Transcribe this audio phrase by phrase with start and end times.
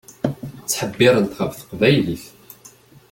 [0.63, 2.25] Ttḥebbiṛent ɣef teqbaylit.